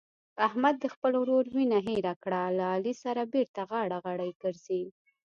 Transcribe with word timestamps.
احمد 0.47 0.75
د 0.79 0.85
خپل 0.93 1.13
ورور 1.21 1.45
وینه 1.55 1.79
هېره 1.87 2.13
کړه 2.23 2.41
له 2.57 2.65
علي 2.73 2.93
سره 3.03 3.21
بېرته 3.33 3.61
غاړه 3.69 3.97
غړۍ 4.05 4.31
ګرځي. 4.41 4.83